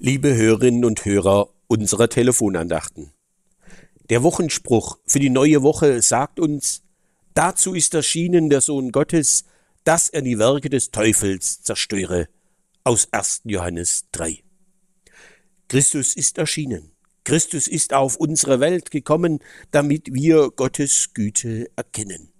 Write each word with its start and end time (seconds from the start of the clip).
Liebe 0.00 0.36
Hörerinnen 0.36 0.84
und 0.84 1.04
Hörer 1.04 1.52
unserer 1.66 2.08
Telefonandachten. 2.08 3.12
Der 4.10 4.22
Wochenspruch 4.22 5.00
für 5.04 5.18
die 5.18 5.28
neue 5.28 5.62
Woche 5.62 6.02
sagt 6.02 6.38
uns, 6.38 6.84
dazu 7.34 7.74
ist 7.74 7.94
erschienen 7.94 8.48
der 8.48 8.60
Sohn 8.60 8.92
Gottes, 8.92 9.42
dass 9.82 10.08
er 10.08 10.22
die 10.22 10.38
Werke 10.38 10.70
des 10.70 10.92
Teufels 10.92 11.62
zerstöre. 11.62 12.28
Aus 12.84 13.08
1. 13.10 13.40
Johannes 13.42 14.04
3. 14.12 14.44
Christus 15.66 16.14
ist 16.14 16.38
erschienen. 16.38 16.92
Christus 17.24 17.66
ist 17.66 17.92
auf 17.92 18.14
unsere 18.14 18.60
Welt 18.60 18.92
gekommen, 18.92 19.40
damit 19.72 20.14
wir 20.14 20.50
Gottes 20.52 21.12
Güte 21.12 21.72
erkennen. 21.74 22.32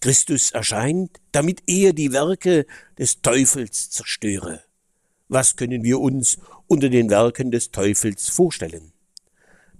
Christus 0.00 0.50
erscheint, 0.50 1.18
damit 1.32 1.62
er 1.66 1.94
die 1.94 2.12
Werke 2.12 2.66
des 2.98 3.22
Teufels 3.22 3.88
zerstöre. 3.88 4.63
Was 5.34 5.56
können 5.56 5.82
wir 5.82 5.98
uns 5.98 6.38
unter 6.68 6.88
den 6.88 7.10
Werken 7.10 7.50
des 7.50 7.72
Teufels 7.72 8.28
vorstellen? 8.28 8.92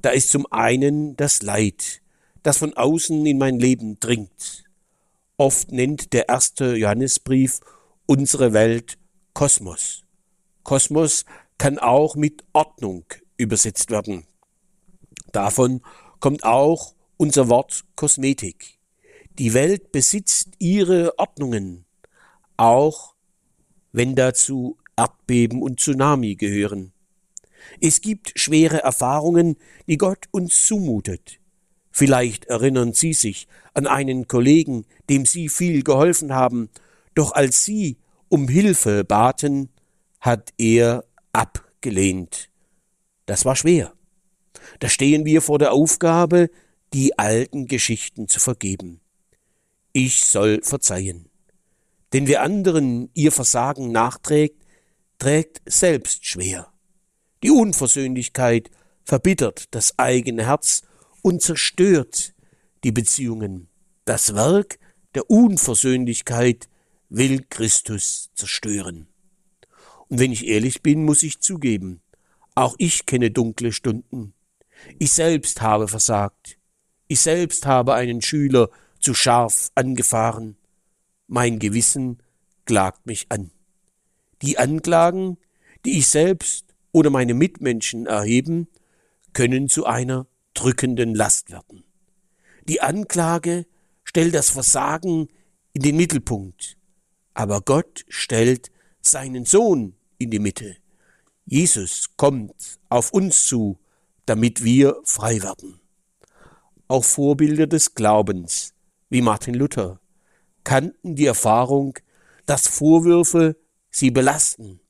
Da 0.03 0.11
ist 0.11 0.31
zum 0.31 0.51
einen 0.51 1.17
das 1.17 1.43
Leid, 1.43 2.03
das 2.43 2.59
von 2.59 2.75
außen 2.75 3.25
in 3.25 3.39
mein 3.39 3.61
Leben 3.61 4.01
dringt. 4.01 4.65
Oft 5.37 5.71
nennt 5.71 6.13
der 6.13 6.29
erste 6.29 6.75
Johannesbrief 6.75 7.61
unsere 8.05 8.53
Welt 8.53 8.99
Kosmos. 9.33 10.03
Kosmos 10.65 11.25
kann 11.57 11.79
auch 11.79 12.17
mit 12.17 12.43
Ordnung 12.53 13.05
übersetzt 13.37 13.93
werden. 13.93 14.27
Davon 15.31 15.83
kommt 16.19 16.43
auch 16.43 16.97
unser 17.17 17.49
Wort 17.49 17.85
Kosmetik. 17.95 18.81
Die 19.39 19.55
Welt 19.55 19.93
besitzt 19.93 20.49
ihre 20.59 21.17
Ordnungen, 21.17 21.85
auch 22.57 23.15
wenn 23.93 24.17
dazu 24.17 24.79
Erdbeben 24.97 25.63
und 25.63 25.81
Tsunami 25.81 26.37
gehören. 26.37 26.93
Es 27.81 28.01
gibt 28.01 28.33
schwere 28.37 28.83
Erfahrungen, 28.83 29.57
die 29.89 29.97
Gott 29.97 30.27
uns 30.31 30.67
zumutet. 30.67 31.41
Vielleicht 31.91 32.47
erinnern 32.47 32.93
Sie 32.93 33.13
sich 33.13 33.47
an 33.73 33.87
einen 33.87 34.27
Kollegen, 34.29 34.85
dem 35.09 35.27
Sie 35.27 35.49
viel 35.49 35.83
geholfen 35.83 36.35
haben, 36.35 36.69
doch 37.15 37.33
als 37.33 37.65
Sie 37.65 37.99
um 38.29 38.49
Hilfe 38.49 39.05
baten, 39.05 39.69
hat 40.21 40.53
er 40.59 41.05
abgelehnt. 41.33 42.51
Das 43.27 43.45
war 43.45 43.57
schwer. 43.57 43.93
Da 44.81 44.89
stehen 44.89 45.25
wir 45.25 45.41
vor 45.41 45.59
der 45.59 45.73
Aufgabe, 45.73 46.51
die 46.93 47.19
alten 47.19 47.67
Geschichten 47.67 48.29
zu 48.29 48.41
vergeben. 48.41 49.01
Ich 49.93 50.25
soll 50.25 50.61
verzeihen. 50.63 51.29
Denn 52.13 52.27
wer 52.27 52.43
anderen 52.43 53.11
ihr 53.15 53.33
Versagen 53.33 53.93
nachträgt, 53.93 54.64
trägt 55.19 55.63
selbst 55.67 56.27
schwer. 56.27 56.73
Die 57.43 57.51
Unversöhnlichkeit 57.51 58.71
verbittert 59.05 59.67
das 59.75 59.99
eigene 59.99 60.47
Herz 60.47 60.83
und 61.23 61.43
zerstört 61.43 62.35
die 62.85 62.93
Beziehungen. 62.93 63.69
Das 64.05 64.35
Werk 64.35 64.79
der 65.15 65.31
Unversöhnlichkeit 65.31 66.69
will 67.09 67.45
Christus 67.49 68.31
zerstören. 68.35 69.07
Und 70.09 70.19
wenn 70.19 70.33
ich 70.33 70.47
ehrlich 70.47 70.83
bin, 70.83 71.05
muss 71.05 71.23
ich 71.23 71.41
zugeben, 71.41 72.01
auch 72.55 72.75
ich 72.79 73.07
kenne 73.07 73.31
dunkle 73.31 73.73
Stunden. 73.73 74.35
Ich 74.99 75.13
selbst 75.13 75.61
habe 75.61 75.89
versagt. 75.89 76.59
Ich 77.09 77.21
selbst 77.21 77.67
habe 77.67 77.95
einen 77.95 78.23
Schüler 78.23 78.71
zu 79.01 79.15
scharf 79.15 79.71
angefahren. 79.75 80.57
Mein 81.27 81.59
Gewissen 81.59 82.23
klagt 82.65 83.07
mich 83.07 83.27
an. 83.31 83.51
Die 84.45 84.59
Anklagen, 84.59 85.39
die 85.87 85.97
ich 85.99 86.09
selbst 86.09 86.67
oder 86.93 87.09
meine 87.09 87.33
Mitmenschen 87.33 88.05
erheben, 88.05 88.69
können 89.33 89.71
zu 89.71 89.87
einer 89.87 90.27
drückenden 90.53 91.15
Last 91.15 91.51
werden. 91.51 91.85
Die 92.69 92.83
Anklage 92.83 93.65
stellt 94.05 94.35
das 94.35 94.51
Versagen 94.51 95.29
in 95.73 95.81
den 95.81 95.97
Mittelpunkt, 95.97 96.77
aber 97.33 97.63
Gott 97.63 98.05
stellt 98.09 98.71
seinen 99.01 99.47
Sohn 99.47 99.97
in 100.19 100.31
die 100.31 100.39
Mitte. 100.39 100.77
Jesus 101.47 102.11
kommt 102.19 102.79
auf 102.91 103.13
uns 103.13 103.45
zu, 103.45 103.79
damit 104.27 104.63
wir 104.63 105.01
frei 105.05 105.43
werden. 105.43 105.81
Auch 106.87 107.05
Vorbilder 107.05 107.67
des 107.67 107.95
Glaubens, 107.95 108.75
wie 109.09 109.23
Martin 109.23 109.55
Luther, 109.55 110.01
kannten 110.65 111.17
die 111.17 111.27
Erfahrung, 111.27 111.99
dass 112.45 112.69
Vorwürfe 112.69 113.57
sie 113.95 114.11
belasten. 114.11 114.81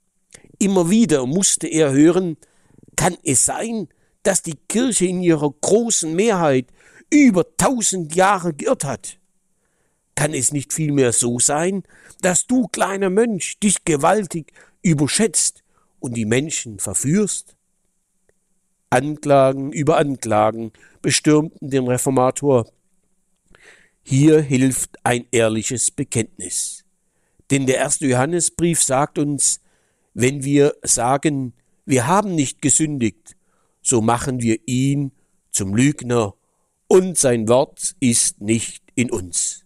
Immer 0.59 0.89
wieder 0.89 1.27
musste 1.27 1.67
er 1.67 1.93
hören, 1.93 2.37
kann 2.97 3.17
es 3.23 3.45
sein, 3.45 3.89
dass 4.23 4.43
die 4.43 4.57
Kirche 4.69 5.07
in 5.07 5.23
ihrer 5.23 5.51
großen 5.61 6.15
Mehrheit 6.15 6.69
über 7.13 7.57
tausend 7.57 8.15
Jahre 8.15 8.55
geirrt 8.55 8.85
hat? 8.85 9.19
Kann 10.15 10.33
es 10.33 10.53
nicht 10.53 10.73
vielmehr 10.73 11.13
so 11.13 11.39
sein, 11.39 11.83
dass 12.21 12.47
du, 12.47 12.69
kleiner 12.69 13.11
Mönch, 13.11 13.59
dich 13.61 13.85
gewaltig 13.85 14.53
überschätzt 14.83 15.63
und 16.01 16.17
die 16.17 16.25
Menschen 16.25 16.79
verführst? 16.79 17.57
Anklagen 18.91 19.73
über 19.73 19.99
Anklagen 19.99 20.73
bestürmten 21.03 21.69
den 21.69 21.89
Reformator. 21.89 22.71
Hier 24.03 24.41
hilft 24.41 25.05
ein 25.05 25.27
ehrliches 25.31 25.91
Bekenntnis. 25.91 26.84
Denn 27.51 27.67
der 27.67 27.77
erste 27.77 28.07
Johannesbrief 28.07 28.83
sagt 28.83 29.19
uns, 29.19 29.61
wenn 30.15 30.45
wir 30.45 30.75
sagen, 30.83 31.53
wir 31.85 32.07
haben 32.07 32.35
nicht 32.35 32.63
gesündigt, 32.63 33.37
so 33.83 34.01
machen 34.01 34.41
wir 34.41 34.59
ihn 34.67 35.13
zum 35.51 35.75
Lügner 35.75 36.35
und 36.87 37.19
sein 37.19 37.49
Wort 37.49 37.95
ist 38.01 38.41
nicht 38.41 38.83
in 38.95 39.11
uns. 39.11 39.65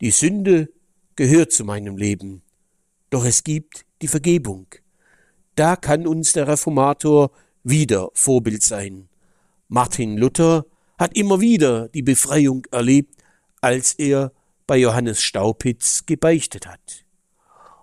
Die 0.00 0.10
Sünde 0.10 0.68
gehört 1.16 1.52
zu 1.52 1.64
meinem 1.64 1.96
Leben, 1.96 2.42
doch 3.10 3.24
es 3.24 3.44
gibt 3.44 3.86
die 4.02 4.08
Vergebung. 4.08 4.66
Da 5.54 5.76
kann 5.76 6.06
uns 6.06 6.32
der 6.32 6.48
Reformator 6.48 7.30
wieder 7.62 8.10
Vorbild 8.14 8.62
sein. 8.62 9.08
Martin 9.68 10.16
Luther 10.16 10.66
hat 10.98 11.16
immer 11.16 11.40
wieder 11.40 11.88
die 11.88 12.02
Befreiung 12.02 12.66
erlebt, 12.70 13.14
als 13.60 13.94
er 13.94 14.32
bei 14.66 14.76
Johannes 14.76 15.22
Staupitz 15.22 16.06
gebeichtet 16.06 16.66
hat. 16.66 17.04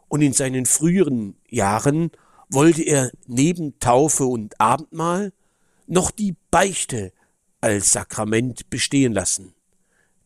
Und 0.07 0.21
in 0.21 0.33
seinen 0.33 0.65
früheren 0.65 1.35
Jahren 1.49 2.11
wollte 2.49 2.81
er 2.81 3.11
neben 3.27 3.79
Taufe 3.79 4.25
und 4.25 4.59
Abendmahl 4.59 5.33
noch 5.87 6.11
die 6.11 6.35
Beichte 6.51 7.13
als 7.61 7.91
Sakrament 7.91 8.69
bestehen 8.69 9.13
lassen. 9.13 9.53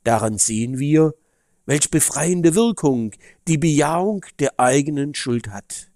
Daran 0.03 0.37
sehen 0.37 0.79
wir, 0.79 1.13
welch 1.65 1.89
befreiende 1.89 2.55
Wirkung 2.55 3.13
die 3.47 3.57
Bejahung 3.57 4.25
der 4.39 4.59
eigenen 4.59 5.15
Schuld 5.15 5.47
hat. 5.49 5.89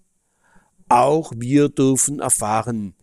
Auch 0.88 1.32
wir 1.36 1.68
dürfen 1.68 2.20
erfahren, 2.20 2.94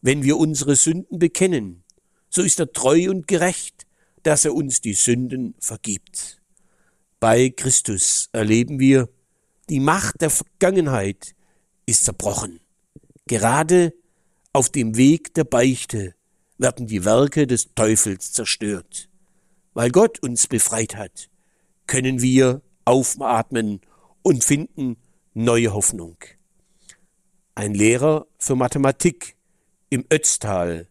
wenn 0.00 0.22
wir 0.22 0.36
unsere 0.36 0.76
Sünden 0.76 1.18
bekennen, 1.18 1.82
so 2.28 2.42
ist 2.42 2.60
er 2.60 2.72
treu 2.72 3.10
und 3.10 3.26
gerecht, 3.26 3.86
dass 4.22 4.44
er 4.44 4.54
uns 4.54 4.80
die 4.80 4.94
Sünden 4.94 5.54
vergibt. 5.58 6.40
Bei 7.24 7.48
Christus 7.48 8.28
erleben 8.32 8.78
wir, 8.78 9.08
die 9.70 9.80
Macht 9.80 10.20
der 10.20 10.28
Vergangenheit 10.28 11.34
ist 11.86 12.04
zerbrochen. 12.04 12.60
Gerade 13.26 13.94
auf 14.52 14.68
dem 14.68 14.98
Weg 14.98 15.32
der 15.32 15.44
Beichte 15.44 16.14
werden 16.58 16.86
die 16.86 17.06
Werke 17.06 17.46
des 17.46 17.72
Teufels 17.74 18.32
zerstört. 18.32 19.08
Weil 19.72 19.90
Gott 19.90 20.22
uns 20.22 20.46
befreit 20.48 20.96
hat, 20.96 21.30
können 21.86 22.20
wir 22.20 22.60
aufatmen 22.84 23.80
und 24.20 24.44
finden 24.44 24.98
neue 25.32 25.72
Hoffnung. 25.72 26.18
Ein 27.54 27.72
Lehrer 27.72 28.26
für 28.38 28.54
Mathematik 28.54 29.34
im 29.88 30.04
Ötztal 30.12 30.88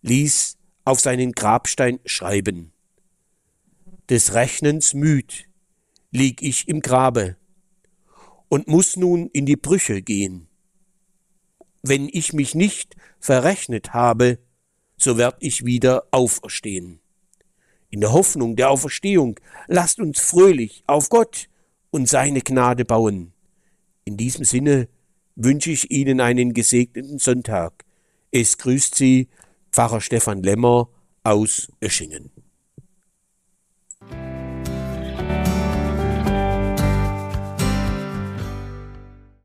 ließ 0.00 0.56
auf 0.86 1.00
seinen 1.00 1.32
Grabstein 1.32 2.00
schreiben 2.06 2.72
Des 4.08 4.32
Rechnens 4.32 4.94
müd 4.94 5.45
lieg 6.16 6.42
ich 6.42 6.66
im 6.66 6.80
Grabe 6.80 7.36
und 8.48 8.68
muss 8.68 8.96
nun 8.96 9.28
in 9.28 9.44
die 9.44 9.56
Brüche 9.56 10.02
gehen. 10.02 10.48
Wenn 11.82 12.08
ich 12.10 12.32
mich 12.32 12.54
nicht 12.54 12.96
verrechnet 13.20 13.92
habe, 13.92 14.38
so 14.96 15.18
werd 15.18 15.36
ich 15.40 15.64
wieder 15.64 16.04
auferstehen. 16.10 17.00
In 17.90 18.00
der 18.00 18.12
Hoffnung 18.12 18.56
der 18.56 18.70
Auferstehung 18.70 19.38
lasst 19.68 20.00
uns 20.00 20.18
fröhlich 20.18 20.82
auf 20.86 21.10
Gott 21.10 21.48
und 21.90 22.08
seine 22.08 22.40
Gnade 22.40 22.84
bauen. 22.84 23.32
In 24.04 24.16
diesem 24.16 24.44
Sinne 24.44 24.88
wünsche 25.34 25.70
ich 25.70 25.90
Ihnen 25.90 26.20
einen 26.20 26.54
gesegneten 26.54 27.18
Sonntag. 27.18 27.84
Es 28.30 28.58
grüßt 28.58 28.94
Sie 28.94 29.28
Pfarrer 29.70 30.00
Stefan 30.00 30.42
Lemmer 30.42 30.88
aus 31.22 31.68
Öschingen. 31.82 32.30